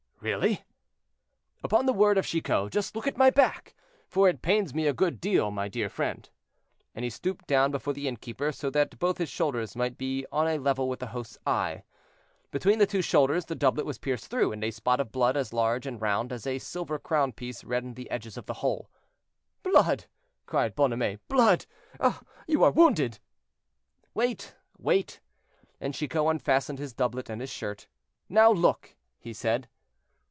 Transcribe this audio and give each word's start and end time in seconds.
"—"Really?" 0.23 0.63
"Upon 1.63 1.87
the 1.87 1.93
word 1.93 2.15
of 2.19 2.27
Chicot, 2.27 2.69
just 2.71 2.95
look 2.95 3.07
at 3.07 3.17
my 3.17 3.31
back, 3.31 3.73
for 4.07 4.29
it 4.29 4.43
pains 4.43 4.71
me 4.71 4.85
a 4.85 4.93
good 4.93 5.19
deal, 5.19 5.49
my 5.49 5.67
dear 5.67 5.89
friend." 5.89 6.29
And 6.93 7.03
he 7.03 7.09
stooped 7.09 7.47
down 7.47 7.71
before 7.71 7.93
the 7.93 8.07
innkeeper, 8.07 8.51
so 8.51 8.69
that 8.69 8.99
both 8.99 9.17
his 9.17 9.29
shoulders 9.29 9.75
might 9.75 9.97
be 9.97 10.27
on 10.31 10.47
a 10.47 10.59
level 10.59 10.87
with 10.87 10.99
the 10.99 11.07
host's 11.07 11.39
eye. 11.47 11.81
Between 12.51 12.77
the 12.77 12.85
two 12.85 13.01
shoulders 13.01 13.45
the 13.45 13.55
doublet 13.55 13.83
was 13.87 13.97
pierced 13.97 14.27
through, 14.27 14.51
and 14.51 14.63
a 14.63 14.69
spot 14.69 14.99
of 14.99 15.11
blood 15.11 15.35
as 15.35 15.53
large 15.53 15.87
and 15.87 15.99
round 15.99 16.31
as 16.31 16.45
a 16.45 16.59
silver 16.59 16.99
crown 16.99 17.31
piece 17.31 17.63
reddened 17.63 17.95
the 17.95 18.11
edges 18.11 18.37
of 18.37 18.45
the 18.45 18.53
hole. 18.61 18.91
"Blood!" 19.63 20.05
cried 20.45 20.75
Bonhomet, 20.75 21.19
"blood! 21.29 21.65
Ah, 21.99 22.21
you 22.47 22.63
are 22.63 22.69
wounded!" 22.69 23.17
"Wait, 24.13 24.53
wait." 24.77 25.19
And 25.79 25.95
Chicot 25.95 26.27
unfastened 26.27 26.77
his 26.77 26.93
doublet 26.93 27.27
and 27.27 27.41
his 27.41 27.49
shirt. 27.49 27.87
"Now 28.29 28.51
look!" 28.51 28.95
he 29.17 29.33
said. 29.33 29.67